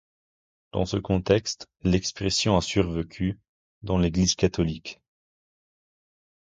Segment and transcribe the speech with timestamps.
[0.71, 3.37] Dans ce contexte, l'expression a survécu
[3.83, 4.99] dans l'Église catholique.